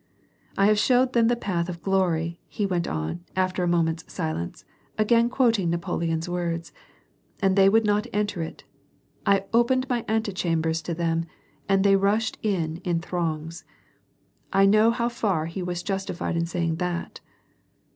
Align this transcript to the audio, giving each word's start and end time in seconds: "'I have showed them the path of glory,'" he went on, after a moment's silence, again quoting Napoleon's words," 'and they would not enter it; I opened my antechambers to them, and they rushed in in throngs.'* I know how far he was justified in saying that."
"'I 0.57 0.65
have 0.65 0.79
showed 0.79 1.13
them 1.13 1.27
the 1.27 1.35
path 1.35 1.69
of 1.69 1.83
glory,'" 1.83 2.39
he 2.57 2.65
went 2.65 2.87
on, 2.87 3.23
after 3.35 3.61
a 3.61 3.67
moment's 3.67 4.11
silence, 4.11 4.65
again 4.97 5.29
quoting 5.29 5.69
Napoleon's 5.69 6.27
words," 6.27 6.71
'and 7.39 7.55
they 7.55 7.69
would 7.69 7.85
not 7.85 8.07
enter 8.11 8.41
it; 8.41 8.63
I 9.27 9.45
opened 9.53 9.87
my 9.89 10.03
antechambers 10.07 10.81
to 10.85 10.95
them, 10.95 11.25
and 11.69 11.83
they 11.83 11.95
rushed 11.95 12.39
in 12.41 12.77
in 12.77 12.99
throngs.'* 12.99 13.63
I 14.51 14.65
know 14.65 14.89
how 14.89 15.07
far 15.07 15.45
he 15.45 15.61
was 15.61 15.83
justified 15.83 16.35
in 16.35 16.47
saying 16.47 16.77
that." 16.77 17.19